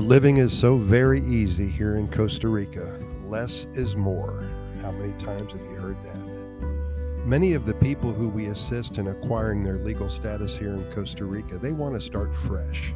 The 0.00 0.06
living 0.06 0.38
is 0.38 0.58
so 0.58 0.78
very 0.78 1.20
easy 1.26 1.68
here 1.68 1.98
in 1.98 2.08
Costa 2.08 2.48
Rica. 2.48 2.98
Less 3.22 3.66
is 3.74 3.96
more. 3.96 4.48
How 4.80 4.92
many 4.92 5.12
times 5.22 5.52
have 5.52 5.60
you 5.60 5.76
heard 5.76 5.96
that? 6.04 7.26
Many 7.26 7.52
of 7.52 7.66
the 7.66 7.74
people 7.74 8.10
who 8.10 8.30
we 8.30 8.46
assist 8.46 8.96
in 8.96 9.08
acquiring 9.08 9.62
their 9.62 9.76
legal 9.76 10.08
status 10.08 10.56
here 10.56 10.72
in 10.72 10.90
Costa 10.90 11.26
Rica, 11.26 11.58
they 11.58 11.72
want 11.72 11.96
to 11.96 12.00
start 12.00 12.34
fresh. 12.34 12.94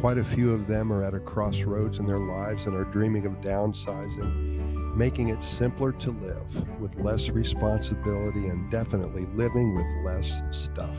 Quite 0.00 0.18
a 0.18 0.24
few 0.24 0.52
of 0.52 0.66
them 0.66 0.92
are 0.92 1.02
at 1.02 1.14
a 1.14 1.20
crossroads 1.20 1.98
in 1.98 2.06
their 2.06 2.18
lives 2.18 2.66
and 2.66 2.76
are 2.76 2.84
dreaming 2.84 3.24
of 3.24 3.32
downsizing, 3.40 4.94
making 4.94 5.30
it 5.30 5.42
simpler 5.42 5.90
to 5.92 6.10
live 6.10 6.78
with 6.78 6.94
less 6.96 7.30
responsibility 7.30 8.48
and 8.48 8.70
definitely 8.70 9.24
living 9.32 9.74
with 9.74 9.86
less 10.04 10.42
stuff. 10.50 10.98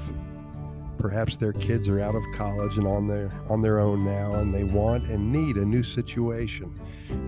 Perhaps 1.04 1.36
their 1.36 1.52
kids 1.52 1.90
are 1.90 2.00
out 2.00 2.16
of 2.16 2.24
college 2.34 2.78
and 2.78 2.88
on 2.88 3.10
their 3.10 3.30
on 3.50 3.62
their 3.62 3.82
own 3.82 4.06
now 4.06 4.36
and 4.36 4.56
they 4.56 4.64
want 4.64 5.04
and 5.08 5.34
need 5.34 5.58
a 5.58 5.66
new 5.66 5.84
situation. 5.84 6.80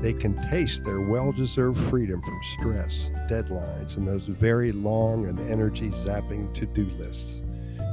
They 0.02 0.14
can 0.14 0.34
taste 0.50 0.86
their 0.86 1.02
well-deserved 1.02 1.78
freedom 1.90 2.22
from 2.22 2.40
stress, 2.58 3.12
deadlines, 3.30 3.98
and 3.98 4.08
those 4.08 4.28
very 4.28 4.72
long 4.72 5.26
and 5.26 5.38
energy 5.52 5.90
zapping 5.90 6.54
to-do 6.54 6.86
lists. 6.98 7.42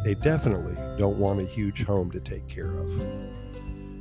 They 0.04 0.14
definitely 0.14 0.76
don't 0.98 1.18
want 1.18 1.40
a 1.40 1.46
huge 1.46 1.82
home 1.82 2.12
to 2.12 2.20
take 2.20 2.46
care 2.46 2.78
of. 2.78 2.88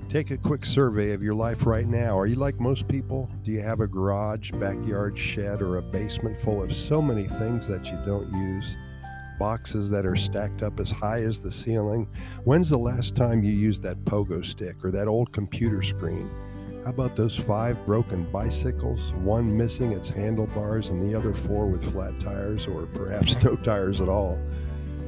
Take 0.07 0.29
a 0.29 0.37
quick 0.37 0.65
survey 0.65 1.13
of 1.13 1.23
your 1.23 1.33
life 1.33 1.65
right 1.65 1.87
now. 1.87 2.15
Are 2.15 2.27
you 2.27 2.35
like 2.35 2.59
most 2.59 2.87
people? 2.87 3.27
Do 3.43 3.51
you 3.51 3.63
have 3.63 3.79
a 3.79 3.87
garage, 3.87 4.51
backyard, 4.51 5.17
shed, 5.17 5.63
or 5.63 5.77
a 5.77 5.81
basement 5.81 6.39
full 6.41 6.61
of 6.61 6.75
so 6.75 7.01
many 7.01 7.25
things 7.25 7.67
that 7.67 7.87
you 7.87 7.97
don't 8.05 8.31
use? 8.31 8.75
Boxes 9.41 9.89
that 9.89 10.05
are 10.05 10.15
stacked 10.15 10.61
up 10.61 10.79
as 10.79 10.91
high 10.91 11.23
as 11.23 11.39
the 11.39 11.49
ceiling. 11.49 12.07
When's 12.43 12.69
the 12.69 12.77
last 12.77 13.15
time 13.15 13.43
you 13.43 13.51
used 13.51 13.81
that 13.81 14.05
pogo 14.05 14.45
stick 14.45 14.75
or 14.85 14.91
that 14.91 15.07
old 15.07 15.33
computer 15.33 15.81
screen? 15.81 16.29
How 16.83 16.91
about 16.91 17.15
those 17.15 17.35
five 17.35 17.83
broken 17.87 18.23
bicycles, 18.31 19.13
one 19.13 19.57
missing 19.57 19.93
its 19.93 20.11
handlebars 20.11 20.91
and 20.91 21.01
the 21.01 21.17
other 21.17 21.33
four 21.33 21.65
with 21.65 21.91
flat 21.91 22.19
tires 22.19 22.67
or 22.67 22.85
perhaps 22.85 23.41
no 23.43 23.55
tires 23.55 23.99
at 23.99 24.09
all? 24.09 24.39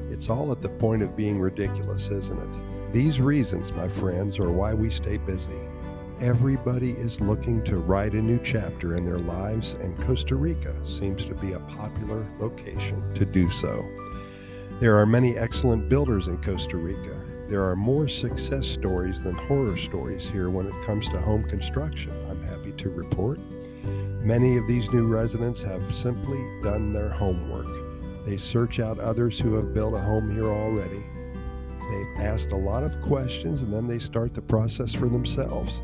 It's 0.10 0.32
all 0.32 0.52
at 0.52 0.64
the 0.64 0.70
point 0.70 1.04
of 1.04 1.16
being 1.16 1.40
ridiculous, 1.40 2.10
isn't 2.10 2.42
it? 2.42 2.92
These 2.92 3.22
reasons, 3.22 3.72
my 3.72 3.88
friends, 3.88 4.40
are 4.40 4.52
why 4.52 4.74
we 4.74 4.90
stay 4.90 5.18
busy. 5.18 5.62
Everybody 6.24 6.92
is 6.92 7.20
looking 7.20 7.62
to 7.66 7.76
write 7.76 8.14
a 8.14 8.22
new 8.22 8.40
chapter 8.42 8.96
in 8.96 9.04
their 9.04 9.18
lives, 9.18 9.74
and 9.74 10.00
Costa 10.06 10.38
Rica 10.38 10.74
seems 10.86 11.26
to 11.26 11.36
be 11.36 11.52
a 11.52 11.60
popular 11.60 12.26
location 12.40 13.14
to 13.16 13.26
do 13.26 13.52
so. 13.52 13.86
There 14.80 14.96
are 14.96 15.06
many 15.06 15.38
excellent 15.38 15.90
builders 15.90 16.30
in 16.30 16.42
Costa 16.42 16.78
Rica. 16.78 17.22
There 17.50 17.62
are 17.70 17.76
more 17.76 18.08
success 18.08 18.66
stories 18.66 19.22
than 19.22 19.36
horror 19.36 19.76
stories 19.76 20.26
here 20.26 20.50
when 20.50 20.66
it 20.66 20.86
comes 20.86 21.10
to 21.10 21.20
home 21.20 21.44
construction, 21.50 22.14
I'm 22.30 22.42
happy 22.42 22.72
to 22.72 22.90
report. 22.90 23.40
Many 24.22 24.56
of 24.56 24.66
these 24.66 24.90
new 24.94 25.06
residents 25.06 25.62
have 25.64 25.84
simply 25.94 26.40
done 26.64 26.94
their 26.94 27.10
homework. 27.10 27.68
They 28.26 28.38
search 28.38 28.80
out 28.80 28.98
others 28.98 29.38
who 29.38 29.56
have 29.56 29.74
built 29.74 29.94
a 29.94 30.00
home 30.00 30.34
here 30.34 30.46
already. 30.46 31.04
They've 31.92 32.26
asked 32.26 32.54
a 32.54 32.56
lot 32.56 32.86
of 32.86 33.02
questions 33.02 33.62
and 33.62 33.74
then 33.74 33.88
they 33.88 34.00
start 34.00 34.34
the 34.34 34.42
process 34.42 34.94
for 34.94 35.10
themselves. 35.10 35.82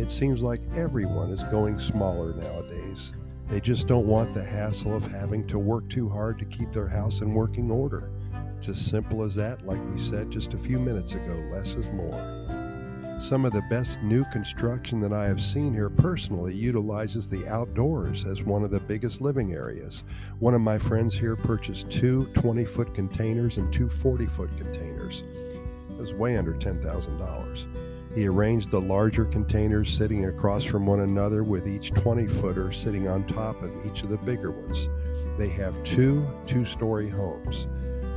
It 0.00 0.10
seems 0.10 0.42
like 0.42 0.62
everyone 0.74 1.28
is 1.28 1.42
going 1.44 1.78
smaller 1.78 2.32
nowadays. 2.32 3.12
They 3.50 3.60
just 3.60 3.86
don't 3.86 4.06
want 4.06 4.32
the 4.32 4.42
hassle 4.42 4.96
of 4.96 5.04
having 5.04 5.46
to 5.48 5.58
work 5.58 5.90
too 5.90 6.08
hard 6.08 6.38
to 6.38 6.46
keep 6.46 6.72
their 6.72 6.88
house 6.88 7.20
in 7.20 7.34
working 7.34 7.70
order. 7.70 8.10
It's 8.56 8.70
as 8.70 8.80
simple 8.80 9.22
as 9.22 9.34
that, 9.34 9.66
like 9.66 9.78
we 9.92 9.98
said 9.98 10.30
just 10.30 10.54
a 10.54 10.58
few 10.58 10.78
minutes 10.78 11.12
ago 11.12 11.34
less 11.52 11.74
is 11.74 11.90
more. 11.90 13.20
Some 13.20 13.44
of 13.44 13.52
the 13.52 13.62
best 13.68 14.02
new 14.02 14.24
construction 14.32 15.00
that 15.00 15.12
I 15.12 15.26
have 15.26 15.42
seen 15.42 15.74
here 15.74 15.90
personally 15.90 16.54
utilizes 16.54 17.28
the 17.28 17.46
outdoors 17.46 18.26
as 18.26 18.42
one 18.42 18.64
of 18.64 18.70
the 18.70 18.80
biggest 18.80 19.20
living 19.20 19.52
areas. 19.52 20.02
One 20.38 20.54
of 20.54 20.62
my 20.62 20.78
friends 20.78 21.14
here 21.14 21.36
purchased 21.36 21.90
two 21.90 22.24
20 22.32 22.64
foot 22.64 22.94
containers 22.94 23.58
and 23.58 23.70
two 23.70 23.90
40 23.90 24.24
foot 24.28 24.50
containers. 24.56 25.24
It 25.90 25.98
was 25.98 26.14
way 26.14 26.38
under 26.38 26.54
$10,000. 26.54 27.89
He 28.14 28.26
arranged 28.26 28.70
the 28.70 28.80
larger 28.80 29.24
containers 29.24 29.96
sitting 29.96 30.26
across 30.26 30.64
from 30.64 30.84
one 30.84 31.00
another 31.00 31.44
with 31.44 31.68
each 31.68 31.92
20 31.92 32.26
footer 32.26 32.72
sitting 32.72 33.08
on 33.08 33.24
top 33.24 33.62
of 33.62 33.70
each 33.86 34.02
of 34.02 34.08
the 34.08 34.16
bigger 34.18 34.50
ones. 34.50 34.88
They 35.38 35.48
have 35.50 35.82
two 35.84 36.26
two 36.46 36.64
story 36.64 37.08
homes. 37.08 37.68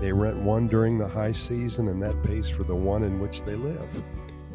They 0.01 0.11
rent 0.11 0.37
one 0.37 0.67
during 0.67 0.97
the 0.97 1.07
high 1.07 1.31
season, 1.31 1.87
and 1.87 2.01
that 2.01 2.21
pays 2.23 2.49
for 2.49 2.63
the 2.63 2.75
one 2.75 3.03
in 3.03 3.19
which 3.19 3.43
they 3.43 3.55
live. 3.55 3.87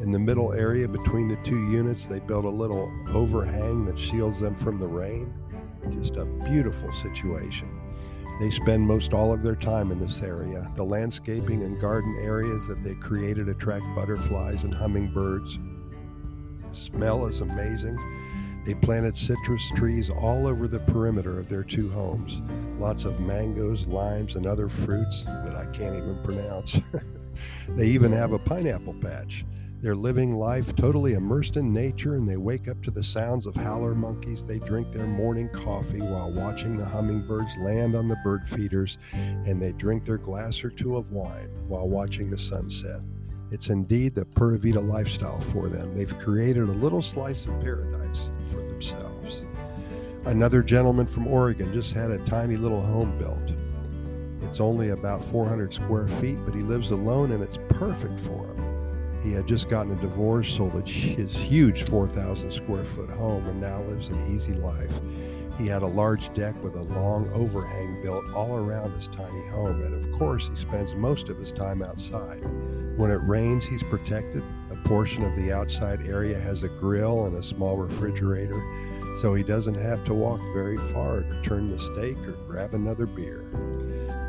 In 0.01 0.11
the 0.11 0.19
middle 0.19 0.53
area 0.53 0.87
between 0.87 1.27
the 1.27 1.37
two 1.37 1.71
units, 1.71 2.05
they 2.05 2.19
built 2.19 2.45
a 2.45 2.49
little 2.49 2.91
overhang 3.13 3.85
that 3.85 3.97
shields 3.97 4.39
them 4.39 4.55
from 4.55 4.79
the 4.79 4.87
rain. 4.87 5.33
Just 5.89 6.17
a 6.17 6.25
beautiful 6.25 6.91
situation. 6.91 7.78
They 8.39 8.49
spend 8.49 8.87
most 8.87 9.13
all 9.13 9.33
of 9.33 9.43
their 9.43 9.55
time 9.55 9.91
in 9.91 9.99
this 9.99 10.23
area. 10.23 10.71
The 10.75 10.83
landscaping 10.83 11.63
and 11.63 11.79
garden 11.81 12.17
areas 12.21 12.67
that 12.67 12.83
they 12.83 12.95
created 12.95 13.49
attract 13.49 13.83
butterflies 13.95 14.63
and 14.63 14.73
hummingbirds. 14.73 15.59
The 16.67 16.75
smell 16.75 17.25
is 17.25 17.41
amazing 17.41 17.97
they 18.65 18.75
planted 18.75 19.17
citrus 19.17 19.67
trees 19.71 20.09
all 20.09 20.45
over 20.45 20.67
the 20.67 20.79
perimeter 20.79 21.39
of 21.39 21.49
their 21.49 21.63
two 21.63 21.89
homes. 21.89 22.41
Lots 22.77 23.05
of 23.05 23.19
mangoes, 23.19 23.87
limes, 23.87 24.35
and 24.35 24.45
other 24.45 24.69
fruits 24.69 25.25
that 25.25 25.55
I 25.55 25.65
can't 25.75 25.95
even 25.95 26.21
pronounce. 26.23 26.79
they 27.69 27.87
even 27.87 28.11
have 28.11 28.31
a 28.31 28.37
pineapple 28.37 28.95
patch. 29.01 29.45
They're 29.81 29.95
living 29.95 30.35
life 30.35 30.75
totally 30.75 31.13
immersed 31.13 31.55
in 31.55 31.73
nature 31.73 32.15
and 32.15 32.27
they 32.27 32.35
wake 32.35 32.67
up 32.67 32.83
to 32.83 32.91
the 32.91 33.03
sounds 33.03 33.45
of 33.45 33.55
howler 33.55 33.95
monkeys. 33.95 34.43
They 34.43 34.59
drink 34.59 34.91
their 34.91 35.07
morning 35.07 35.47
coffee 35.49 36.01
while 36.01 36.31
watching 36.31 36.75
the 36.75 36.83
hummingbirds 36.83 37.55
land 37.59 37.95
on 37.95 38.09
the 38.09 38.17
bird 38.21 38.41
feeders 38.49 38.97
and 39.13 39.61
they 39.61 39.71
drink 39.71 40.03
their 40.03 40.17
glass 40.17 40.65
or 40.65 40.69
two 40.69 40.97
of 40.97 41.11
wine 41.11 41.47
while 41.69 41.87
watching 41.87 42.29
the 42.29 42.37
sunset. 42.37 42.99
It's 43.51 43.69
indeed 43.69 44.15
the 44.15 44.25
Pura 44.25 44.59
Vida 44.59 44.81
lifestyle 44.81 45.39
for 45.39 45.69
them. 45.69 45.95
They've 45.95 46.19
created 46.19 46.63
a 46.63 46.73
little 46.73 47.01
slice 47.01 47.45
of 47.45 47.61
paradise 47.61 48.29
for 48.51 48.61
themselves. 48.61 49.43
Another 50.25 50.61
gentleman 50.61 51.07
from 51.07 51.25
Oregon 51.25 51.71
just 51.71 51.93
had 51.93 52.11
a 52.11 52.19
tiny 52.25 52.57
little 52.57 52.81
home 52.81 53.17
built. 53.17 53.53
It's 54.41 54.59
only 54.59 54.89
about 54.89 55.23
400 55.31 55.73
square 55.73 56.09
feet, 56.09 56.37
but 56.43 56.53
he 56.53 56.63
lives 56.63 56.91
alone 56.91 57.31
and 57.31 57.41
it's 57.41 57.57
perfect 57.69 58.19
for 58.19 58.45
him. 58.45 58.68
He 59.21 59.31
had 59.31 59.47
just 59.47 59.69
gotten 59.69 59.91
a 59.91 60.01
divorce, 60.01 60.49
sold 60.55 60.73
his 60.87 61.37
huge 61.37 61.83
4,000 61.83 62.51
square 62.51 62.85
foot 62.85 63.09
home, 63.09 63.45
and 63.47 63.59
now 63.59 63.81
lives 63.81 64.09
an 64.09 64.33
easy 64.33 64.53
life. 64.53 64.91
He 65.57 65.67
had 65.67 65.81
a 65.81 65.87
large 65.87 66.33
deck 66.33 66.55
with 66.63 66.75
a 66.75 66.83
long 66.83 67.29
overhang 67.33 68.01
built 68.01 68.23
all 68.33 68.55
around 68.55 68.93
his 68.93 69.09
tiny 69.09 69.45
home, 69.47 69.81
and 69.81 69.93
of 69.93 70.17
course, 70.17 70.47
he 70.47 70.55
spends 70.55 70.93
most 70.95 71.27
of 71.27 71.37
his 71.37 71.51
time 71.51 71.81
outside. 71.81 72.39
When 72.95 73.11
it 73.11 73.21
rains, 73.23 73.65
he's 73.65 73.83
protected 73.83 74.41
A 74.71 74.75
portion 74.87 75.23
of 75.23 75.35
the 75.35 75.51
outside 75.51 76.07
area 76.07 76.39
has 76.39 76.63
a 76.63 76.69
grill 76.69 77.25
and 77.25 77.35
a 77.35 77.43
small 77.43 77.75
refrigerator, 77.75 78.61
so 79.21 79.35
he 79.35 79.43
doesn't 79.43 79.75
have 79.75 80.05
to 80.05 80.13
walk 80.13 80.39
very 80.53 80.77
far 80.93 81.23
to 81.23 81.41
turn 81.41 81.69
the 81.69 81.79
steak 81.79 82.17
or 82.25 82.37
grab 82.47 82.73
another 82.73 83.05
beer. 83.05 83.43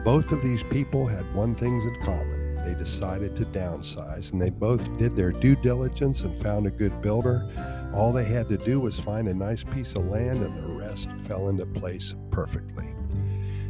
Both 0.05 0.33
of 0.33 0.43
these 0.43 0.65
people 0.65 1.07
had 1.07 1.33
one 1.33 1.55
thing 1.55 1.81
in 1.81 1.97
common. 2.03 2.40
They 2.65 2.75
decided 2.75 3.37
to 3.37 3.45
downsize, 3.47 4.33
and 4.33 4.41
they 4.41 4.51
both 4.51 4.97
did 4.99 5.17
their 5.17 5.33
due 5.33 5.57
diligence 5.57 6.23
and 6.23 6.43
found 6.43 6.67
a 6.67 6.71
good 6.71 7.01
builder. 7.01 7.49
All 7.95 8.13
they 8.13 8.25
had 8.25 8.49
to 8.51 8.57
do 8.57 8.81
was 8.81 8.99
find 8.99 9.29
a 9.29 9.35
nice 9.35 9.65
piece 9.65 9.95
of 9.95 10.05
land, 10.05 10.43
and 10.43 10.57
the 10.57 10.79
rest 10.79 11.09
fell 11.27 11.49
into 11.49 11.67
place 11.67 12.15
perfectly. 12.31 12.95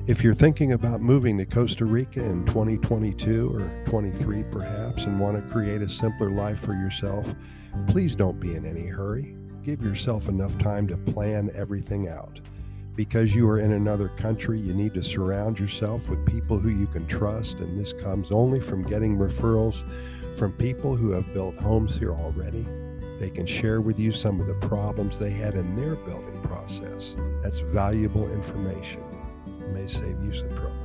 If 0.07 0.25
you're 0.25 0.35
thinking 0.35 0.73
about 0.73 1.01
moving 1.01 1.39
to 1.39 1.47
Costa 1.47 1.85
Rica 1.85 2.25
in 2.25 2.45
2022 2.47 3.55
or 3.55 3.85
23 3.87 4.43
perhaps 4.45 5.05
and 5.05 5.21
want 5.21 5.37
to 5.37 5.53
create 5.53 5.83
a 5.83 5.89
simpler 5.89 6.31
life 6.31 6.59
for 6.59 6.73
yourself, 6.73 7.33
please 7.87 8.17
don't 8.17 8.41
be 8.41 8.57
in 8.57 8.67
any 8.67 8.87
hurry. 8.87 9.37
Give 9.63 9.81
yourself 9.83 10.29
enough 10.29 10.59
time 10.59 10.89
to 10.89 10.97
plan 10.97 11.51
everything 11.55 12.09
out. 12.09 12.41
Because 13.01 13.35
you 13.35 13.49
are 13.49 13.59
in 13.59 13.73
another 13.73 14.09
country, 14.09 14.61
you 14.61 14.75
need 14.75 14.93
to 14.93 15.03
surround 15.03 15.59
yourself 15.59 16.11
with 16.11 16.27
people 16.27 16.59
who 16.59 16.69
you 16.69 16.87
can 16.87 17.07
trust, 17.07 17.61
and 17.61 17.79
this 17.79 17.95
comes 17.95 18.31
only 18.31 18.61
from 18.61 18.83
getting 18.83 19.17
referrals 19.17 19.83
from 20.37 20.53
people 20.53 20.95
who 20.95 21.11
have 21.13 21.33
built 21.33 21.57
homes 21.57 21.97
here 21.97 22.13
already. 22.13 22.67
They 23.19 23.31
can 23.31 23.47
share 23.47 23.81
with 23.81 23.99
you 23.99 24.13
some 24.13 24.39
of 24.39 24.47
the 24.47 24.69
problems 24.69 25.19
they 25.19 25.31
had 25.31 25.55
in 25.55 25.77
their 25.77 25.97
building 25.97 26.39
process. 26.43 27.15
That's 27.43 27.61
valuable 27.61 28.31
information 28.31 29.03
may 29.73 29.87
save 29.87 30.23
you 30.23 30.35
some 30.35 30.51
trouble. 30.51 30.77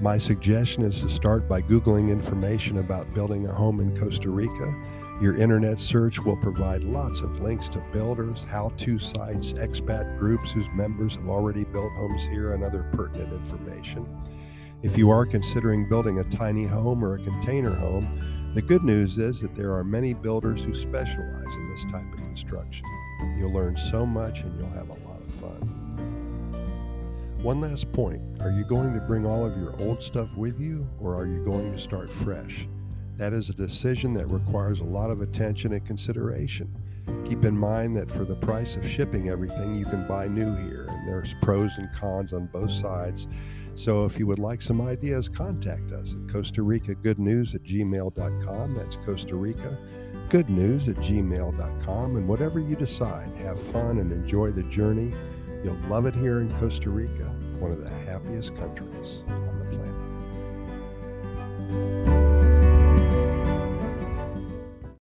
My 0.00 0.18
suggestion 0.18 0.82
is 0.82 1.00
to 1.02 1.08
start 1.08 1.48
by 1.48 1.62
Googling 1.62 2.10
information 2.10 2.78
about 2.78 3.14
building 3.14 3.46
a 3.46 3.52
home 3.52 3.78
in 3.78 3.96
Costa 3.96 4.30
Rica. 4.30 4.74
Your 5.20 5.36
internet 5.36 5.78
search 5.78 6.18
will 6.18 6.38
provide 6.38 6.82
lots 6.82 7.20
of 7.20 7.40
links 7.40 7.68
to 7.68 7.84
builders, 7.92 8.46
how 8.48 8.72
to 8.78 8.98
sites, 8.98 9.52
expat 9.52 10.18
groups 10.18 10.50
whose 10.50 10.68
members 10.74 11.14
have 11.16 11.28
already 11.28 11.64
built 11.64 11.92
homes 11.92 12.24
here, 12.24 12.54
and 12.54 12.64
other 12.64 12.86
pertinent 12.94 13.30
information. 13.30 14.06
If 14.82 14.96
you 14.96 15.10
are 15.10 15.26
considering 15.26 15.86
building 15.90 16.20
a 16.20 16.24
tiny 16.24 16.64
home 16.64 17.04
or 17.04 17.16
a 17.16 17.18
container 17.18 17.74
home, 17.74 18.50
the 18.54 18.62
good 18.62 18.82
news 18.82 19.18
is 19.18 19.42
that 19.42 19.54
there 19.54 19.74
are 19.74 19.84
many 19.84 20.14
builders 20.14 20.62
who 20.62 20.74
specialize 20.74 21.54
in 21.54 21.70
this 21.70 21.84
type 21.92 22.10
of 22.14 22.18
construction. 22.20 22.86
You'll 23.36 23.52
learn 23.52 23.76
so 23.76 24.06
much 24.06 24.40
and 24.40 24.58
you'll 24.58 24.70
have 24.70 24.88
a 24.88 25.06
lot 25.06 25.20
of 25.20 25.34
fun. 25.34 25.80
One 27.42 27.60
last 27.60 27.92
point 27.92 28.22
are 28.40 28.50
you 28.50 28.64
going 28.64 28.94
to 28.94 29.00
bring 29.00 29.26
all 29.26 29.44
of 29.44 29.54
your 29.58 29.78
old 29.82 30.02
stuff 30.02 30.30
with 30.34 30.58
you 30.58 30.88
or 30.98 31.14
are 31.14 31.26
you 31.26 31.44
going 31.44 31.72
to 31.72 31.78
start 31.78 32.08
fresh? 32.08 32.66
That 33.20 33.34
is 33.34 33.50
a 33.50 33.54
decision 33.54 34.14
that 34.14 34.30
requires 34.30 34.80
a 34.80 34.84
lot 34.84 35.10
of 35.10 35.20
attention 35.20 35.74
and 35.74 35.84
consideration. 35.84 36.74
Keep 37.26 37.44
in 37.44 37.54
mind 37.54 37.94
that 37.98 38.10
for 38.10 38.24
the 38.24 38.34
price 38.34 38.76
of 38.76 38.88
shipping 38.88 39.28
everything, 39.28 39.74
you 39.74 39.84
can 39.84 40.08
buy 40.08 40.26
new 40.26 40.56
here, 40.56 40.86
and 40.88 41.06
there's 41.06 41.34
pros 41.42 41.76
and 41.76 41.92
cons 41.92 42.32
on 42.32 42.46
both 42.46 42.72
sides. 42.72 43.28
So 43.74 44.06
if 44.06 44.18
you 44.18 44.26
would 44.26 44.38
like 44.38 44.62
some 44.62 44.80
ideas, 44.80 45.28
contact 45.28 45.92
us 45.92 46.14
at 46.14 46.32
Costa 46.32 46.62
Rica 46.62 46.94
Good 46.94 47.18
News 47.18 47.54
at 47.54 47.62
gmail.com. 47.62 48.74
That's 48.74 48.96
Costa 49.04 49.36
Rica 49.36 49.76
Good 50.30 50.48
News 50.48 50.88
at 50.88 50.96
gmail.com. 50.96 52.16
And 52.16 52.26
whatever 52.26 52.58
you 52.58 52.74
decide, 52.74 53.28
have 53.42 53.60
fun 53.60 53.98
and 53.98 54.10
enjoy 54.12 54.52
the 54.52 54.62
journey. 54.62 55.12
You'll 55.62 55.76
love 55.90 56.06
it 56.06 56.14
here 56.14 56.40
in 56.40 56.50
Costa 56.58 56.88
Rica, 56.88 57.24
one 57.58 57.70
of 57.70 57.84
the 57.84 57.90
happiest 57.90 58.56
countries 58.56 59.18
on 59.28 59.58
the 59.58 59.66
planet. 62.06 62.19